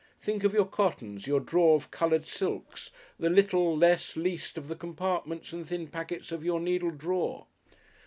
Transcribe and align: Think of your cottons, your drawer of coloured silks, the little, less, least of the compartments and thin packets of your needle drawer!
Think 0.19 0.43
of 0.43 0.51
your 0.51 0.65
cottons, 0.65 1.27
your 1.27 1.39
drawer 1.39 1.75
of 1.75 1.91
coloured 1.91 2.25
silks, 2.25 2.89
the 3.19 3.29
little, 3.29 3.77
less, 3.77 4.15
least 4.17 4.57
of 4.57 4.67
the 4.67 4.75
compartments 4.75 5.53
and 5.53 5.67
thin 5.67 5.87
packets 5.89 6.31
of 6.31 6.43
your 6.43 6.59
needle 6.59 6.89
drawer! 6.89 7.45